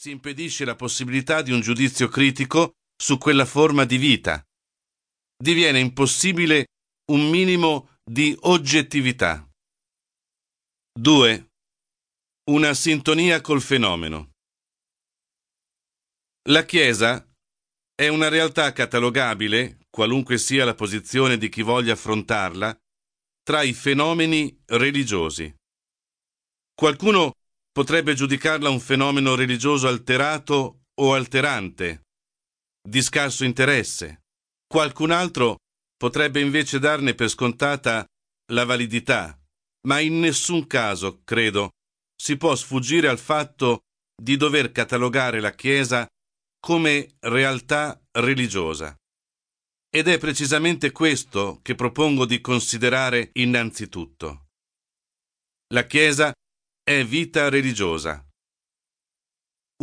si 0.00 0.08
impedisce 0.08 0.64
la 0.64 0.76
possibilità 0.76 1.42
di 1.42 1.52
un 1.52 1.60
giudizio 1.60 2.08
critico 2.08 2.76
su 2.96 3.18
quella 3.18 3.44
forma 3.44 3.84
di 3.84 3.98
vita. 3.98 4.42
Diviene 5.36 5.78
impossibile 5.78 6.68
un 7.12 7.28
minimo 7.28 7.98
di 8.02 8.34
oggettività. 8.44 9.46
2. 10.98 11.50
Una 12.50 12.72
sintonia 12.72 13.42
col 13.42 13.60
fenomeno. 13.60 14.30
La 16.48 16.64
Chiesa 16.64 17.22
è 17.94 18.08
una 18.08 18.28
realtà 18.28 18.72
catalogabile, 18.72 19.80
qualunque 19.90 20.38
sia 20.38 20.64
la 20.64 20.74
posizione 20.74 21.36
di 21.36 21.50
chi 21.50 21.60
voglia 21.60 21.92
affrontarla, 21.92 22.74
tra 23.42 23.60
i 23.60 23.74
fenomeni 23.74 24.62
religiosi. 24.64 25.54
Qualcuno 26.72 27.34
potrebbe 27.72 28.14
giudicarla 28.14 28.68
un 28.68 28.80
fenomeno 28.80 29.34
religioso 29.34 29.88
alterato 29.88 30.84
o 31.00 31.14
alterante, 31.14 32.02
di 32.82 33.02
scarso 33.02 33.44
interesse. 33.44 34.22
Qualcun 34.66 35.10
altro 35.10 35.58
potrebbe 35.96 36.40
invece 36.40 36.78
darne 36.78 37.14
per 37.14 37.28
scontata 37.28 38.04
la 38.52 38.64
validità, 38.64 39.38
ma 39.86 40.00
in 40.00 40.18
nessun 40.18 40.66
caso, 40.66 41.20
credo, 41.24 41.70
si 42.20 42.36
può 42.36 42.54
sfuggire 42.54 43.08
al 43.08 43.18
fatto 43.18 43.80
di 44.20 44.36
dover 44.36 44.72
catalogare 44.72 45.40
la 45.40 45.54
Chiesa 45.54 46.06
come 46.58 47.16
realtà 47.20 48.00
religiosa. 48.12 48.94
Ed 49.92 50.06
è 50.06 50.18
precisamente 50.18 50.92
questo 50.92 51.60
che 51.62 51.74
propongo 51.74 52.26
di 52.26 52.40
considerare 52.40 53.30
innanzitutto. 53.34 54.48
La 55.72 55.86
Chiesa 55.86 56.32
è 56.90 57.04
vita 57.04 57.48
religiosa. 57.48 58.20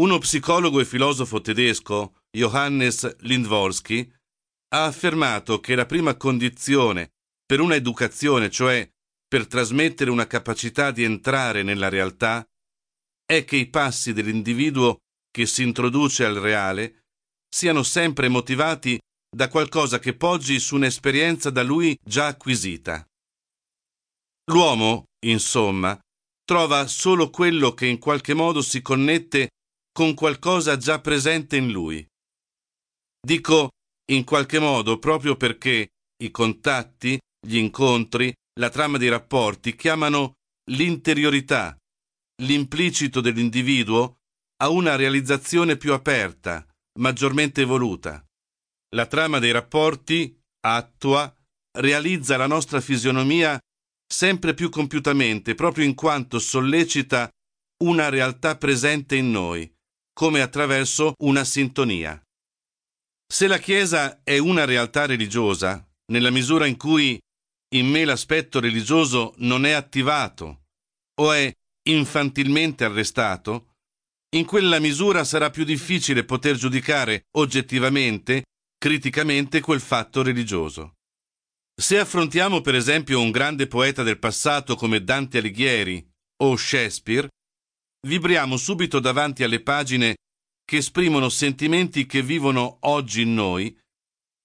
Uno 0.00 0.18
psicologo 0.18 0.80
e 0.80 0.84
filosofo 0.84 1.40
tedesco, 1.40 2.16
Johannes 2.36 3.18
Lindworski, 3.18 4.12
ha 4.74 4.86
affermato 4.86 5.60
che 5.60 5.76
la 5.76 5.86
prima 5.86 6.16
condizione 6.16 7.12
per 7.46 7.60
una 7.60 7.76
educazione, 7.76 8.50
cioè 8.50 8.90
per 9.24 9.46
trasmettere 9.46 10.10
una 10.10 10.26
capacità 10.26 10.90
di 10.90 11.04
entrare 11.04 11.62
nella 11.62 11.88
realtà, 11.88 12.44
è 13.24 13.44
che 13.44 13.54
i 13.54 13.70
passi 13.70 14.12
dell'individuo 14.12 14.98
che 15.30 15.46
si 15.46 15.62
introduce 15.62 16.24
al 16.24 16.34
reale 16.34 17.04
siano 17.48 17.84
sempre 17.84 18.26
motivati 18.26 18.98
da 19.30 19.48
qualcosa 19.48 20.00
che 20.00 20.16
poggi 20.16 20.58
su 20.58 20.74
un'esperienza 20.74 21.50
da 21.50 21.62
lui 21.62 21.96
già 22.02 22.26
acquisita. 22.26 23.06
L'uomo, 24.50 25.04
insomma, 25.24 25.96
trova 26.46 26.86
solo 26.86 27.28
quello 27.28 27.74
che 27.74 27.86
in 27.86 27.98
qualche 27.98 28.32
modo 28.32 28.62
si 28.62 28.80
connette 28.80 29.50
con 29.92 30.14
qualcosa 30.14 30.76
già 30.76 31.00
presente 31.00 31.56
in 31.56 31.70
lui. 31.70 32.06
Dico 33.20 33.70
in 34.12 34.22
qualche 34.24 34.60
modo 34.60 34.98
proprio 35.00 35.36
perché 35.36 35.88
i 36.22 36.30
contatti, 36.30 37.18
gli 37.44 37.56
incontri, 37.56 38.32
la 38.60 38.70
trama 38.70 38.96
dei 38.96 39.08
rapporti 39.08 39.74
chiamano 39.74 40.34
l'interiorità, 40.70 41.76
l'implicito 42.42 43.20
dell'individuo 43.20 44.18
a 44.62 44.68
una 44.68 44.94
realizzazione 44.94 45.76
più 45.76 45.92
aperta, 45.92 46.64
maggiormente 47.00 47.62
evoluta. 47.62 48.24
La 48.94 49.06
trama 49.06 49.40
dei 49.40 49.50
rapporti 49.50 50.38
attua, 50.60 51.34
realizza 51.78 52.36
la 52.36 52.46
nostra 52.46 52.80
fisionomia 52.80 53.58
sempre 54.06 54.54
più 54.54 54.68
compiutamente 54.70 55.54
proprio 55.54 55.84
in 55.84 55.94
quanto 55.94 56.38
sollecita 56.38 57.28
una 57.84 58.08
realtà 58.08 58.56
presente 58.56 59.16
in 59.16 59.30
noi, 59.30 59.70
come 60.12 60.40
attraverso 60.40 61.14
una 61.18 61.44
sintonia. 61.44 62.20
Se 63.28 63.46
la 63.46 63.58
Chiesa 63.58 64.20
è 64.22 64.38
una 64.38 64.64
realtà 64.64 65.04
religiosa, 65.04 65.84
nella 66.12 66.30
misura 66.30 66.66
in 66.66 66.76
cui 66.76 67.18
in 67.74 67.88
me 67.88 68.04
l'aspetto 68.04 68.60
religioso 68.60 69.34
non 69.38 69.66
è 69.66 69.72
attivato 69.72 70.66
o 71.20 71.32
è 71.32 71.52
infantilmente 71.88 72.84
arrestato, 72.84 73.74
in 74.36 74.44
quella 74.44 74.78
misura 74.78 75.24
sarà 75.24 75.50
più 75.50 75.64
difficile 75.64 76.24
poter 76.24 76.56
giudicare 76.56 77.26
oggettivamente, 77.32 78.44
criticamente 78.78 79.60
quel 79.60 79.80
fatto 79.80 80.22
religioso. 80.22 80.94
Se 81.78 81.98
affrontiamo 81.98 82.62
per 82.62 82.74
esempio 82.74 83.20
un 83.20 83.30
grande 83.30 83.66
poeta 83.66 84.02
del 84.02 84.18
passato 84.18 84.76
come 84.76 85.04
Dante 85.04 85.38
Alighieri 85.38 86.02
o 86.42 86.56
Shakespeare, 86.56 87.28
vibriamo 88.06 88.56
subito 88.56 88.98
davanti 88.98 89.42
alle 89.42 89.62
pagine 89.62 90.16
che 90.64 90.78
esprimono 90.78 91.28
sentimenti 91.28 92.06
che 92.06 92.22
vivono 92.22 92.78
oggi 92.80 93.20
in 93.20 93.34
noi 93.34 93.78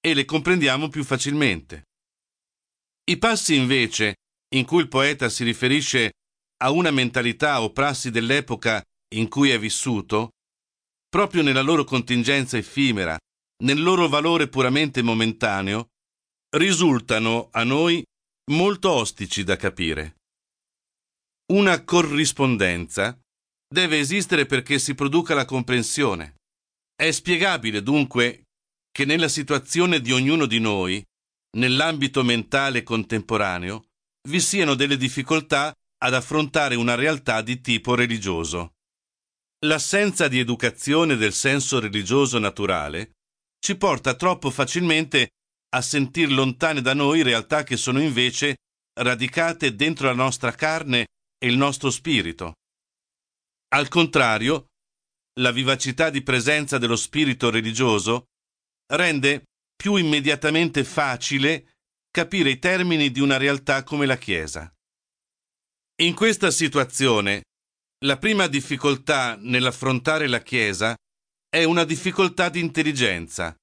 e 0.00 0.12
le 0.12 0.24
comprendiamo 0.24 0.88
più 0.88 1.04
facilmente. 1.04 1.84
I 3.04 3.16
passi 3.18 3.54
invece 3.54 4.16
in 4.56 4.64
cui 4.64 4.80
il 4.80 4.88
poeta 4.88 5.28
si 5.28 5.44
riferisce 5.44 6.10
a 6.62 6.72
una 6.72 6.90
mentalità 6.90 7.62
o 7.62 7.70
prassi 7.70 8.10
dell'epoca 8.10 8.82
in 9.14 9.28
cui 9.28 9.50
è 9.50 9.58
vissuto, 9.58 10.30
proprio 11.08 11.42
nella 11.42 11.62
loro 11.62 11.84
contingenza 11.84 12.56
effimera, 12.56 13.16
nel 13.62 13.80
loro 13.80 14.08
valore 14.08 14.48
puramente 14.48 15.00
momentaneo, 15.02 15.90
risultano 16.56 17.48
a 17.52 17.62
noi 17.62 18.04
molto 18.50 18.90
ostici 18.90 19.44
da 19.44 19.56
capire. 19.56 20.16
Una 21.52 21.84
corrispondenza 21.84 23.18
deve 23.68 23.98
esistere 23.98 24.46
perché 24.46 24.78
si 24.78 24.94
produca 24.94 25.34
la 25.34 25.44
comprensione. 25.44 26.34
È 26.94 27.10
spiegabile 27.10 27.82
dunque 27.82 28.44
che 28.90 29.04
nella 29.04 29.28
situazione 29.28 30.00
di 30.00 30.12
ognuno 30.12 30.46
di 30.46 30.58
noi, 30.58 31.04
nell'ambito 31.56 32.24
mentale 32.24 32.82
contemporaneo, 32.82 33.86
vi 34.28 34.40
siano 34.40 34.74
delle 34.74 34.96
difficoltà 34.96 35.72
ad 36.02 36.14
affrontare 36.14 36.74
una 36.74 36.94
realtà 36.94 37.42
di 37.42 37.60
tipo 37.60 37.94
religioso. 37.94 38.72
L'assenza 39.66 40.26
di 40.26 40.38
educazione 40.38 41.16
del 41.16 41.32
senso 41.32 41.78
religioso 41.78 42.38
naturale 42.38 43.12
ci 43.58 43.76
porta 43.76 44.14
troppo 44.14 44.50
facilmente 44.50 45.30
a 45.70 45.82
sentir 45.82 46.30
lontane 46.30 46.80
da 46.80 46.94
noi 46.94 47.22
realtà 47.22 47.62
che 47.62 47.76
sono 47.76 48.00
invece 48.00 48.56
radicate 49.00 49.74
dentro 49.74 50.06
la 50.06 50.14
nostra 50.14 50.52
carne 50.52 51.06
e 51.38 51.46
il 51.46 51.56
nostro 51.56 51.90
spirito. 51.90 52.54
Al 53.72 53.88
contrario, 53.88 54.66
la 55.40 55.52
vivacità 55.52 56.10
di 56.10 56.22
presenza 56.22 56.76
dello 56.78 56.96
spirito 56.96 57.50
religioso 57.50 58.24
rende 58.92 59.44
più 59.76 59.94
immediatamente 59.94 60.84
facile 60.84 61.72
capire 62.10 62.50
i 62.50 62.58
termini 62.58 63.10
di 63.10 63.20
una 63.20 63.36
realtà 63.36 63.84
come 63.84 64.06
la 64.06 64.16
Chiesa. 64.18 64.70
In 66.02 66.14
questa 66.14 66.50
situazione, 66.50 67.42
la 68.04 68.18
prima 68.18 68.48
difficoltà 68.48 69.36
nell'affrontare 69.36 70.26
la 70.26 70.42
Chiesa 70.42 70.96
è 71.48 71.62
una 71.64 71.84
difficoltà 71.84 72.48
di 72.48 72.60
intelligenza, 72.60 73.54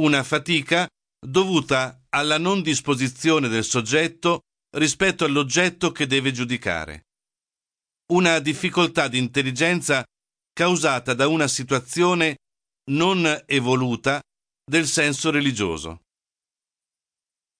una 0.00 0.22
fatica 0.22 0.86
dovuta 1.24 2.04
alla 2.08 2.38
non 2.38 2.62
disposizione 2.62 3.48
del 3.48 3.64
soggetto 3.64 4.40
rispetto 4.76 5.24
all'oggetto 5.24 5.92
che 5.92 6.06
deve 6.06 6.32
giudicare. 6.32 7.02
Una 8.12 8.40
difficoltà 8.40 9.08
di 9.08 9.18
intelligenza 9.18 10.04
causata 10.52 11.14
da 11.14 11.28
una 11.28 11.48
situazione 11.48 12.36
non 12.90 13.42
evoluta 13.46 14.20
del 14.64 14.86
senso 14.86 15.30
religioso. 15.30 16.02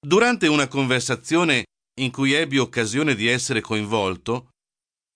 Durante 0.04 0.48
una 0.48 0.66
conversazione 0.66 1.64
in 2.00 2.10
cui 2.10 2.32
ebbi 2.32 2.58
occasione 2.58 3.14
di 3.14 3.28
essere 3.28 3.60
coinvolto, 3.60 4.50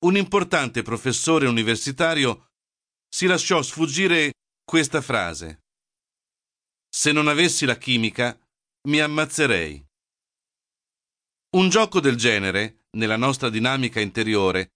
un 0.04 0.16
importante 0.16 0.82
professore 0.82 1.46
universitario 1.46 2.46
si 3.08 3.26
lasciò 3.26 3.60
sfuggire 3.62 4.32
questa 4.65 5.00
frase. 5.00 5.62
Se 6.97 7.13
non 7.13 7.28
avessi 7.28 7.66
la 7.66 7.77
chimica, 7.77 8.34
mi 8.89 9.01
ammazzerei. 9.01 9.84
Un 11.57 11.69
gioco 11.69 12.01
del 12.01 12.16
genere, 12.16 12.87
nella 12.97 13.19
nostra 13.19 13.51
dinamica 13.51 14.01
interiore, 14.01 14.71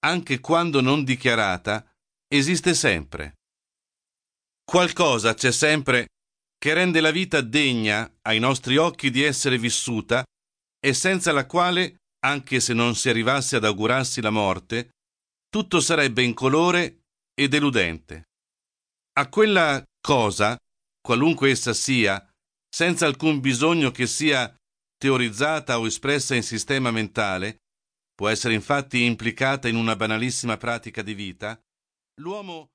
anche 0.00 0.40
quando 0.40 0.80
non 0.80 1.04
dichiarata, 1.04 1.88
esiste 2.26 2.74
sempre. 2.74 3.34
Qualcosa 4.64 5.34
c'è 5.34 5.52
sempre 5.52 6.08
che 6.58 6.74
rende 6.74 7.00
la 7.00 7.12
vita 7.12 7.40
degna 7.40 8.18
ai 8.22 8.40
nostri 8.40 8.76
occhi 8.76 9.08
di 9.08 9.22
essere 9.22 9.56
vissuta 9.56 10.24
e 10.84 10.92
senza 10.92 11.30
la 11.30 11.46
quale, 11.46 11.98
anche 12.26 12.58
se 12.58 12.74
non 12.74 12.96
si 12.96 13.08
arrivasse 13.08 13.54
ad 13.54 13.64
augurarsi 13.64 14.20
la 14.20 14.30
morte, 14.30 14.90
tutto 15.48 15.78
sarebbe 15.78 16.24
incolore 16.24 17.02
e 17.32 17.46
deludente. 17.46 18.24
A 19.20 19.28
quella 19.28 19.80
cosa 20.00 20.58
qualunque 21.00 21.50
essa 21.50 21.72
sia, 21.72 22.24
senza 22.68 23.06
alcun 23.06 23.40
bisogno 23.40 23.90
che 23.90 24.06
sia 24.06 24.54
teorizzata 24.96 25.78
o 25.78 25.86
espressa 25.86 26.34
in 26.34 26.42
sistema 26.42 26.90
mentale, 26.90 27.62
può 28.14 28.28
essere 28.28 28.54
infatti 28.54 29.04
implicata 29.04 29.66
in 29.68 29.76
una 29.76 29.96
banalissima 29.96 30.56
pratica 30.56 31.02
di 31.02 31.14
vita, 31.14 31.58
l'uomo 32.20 32.68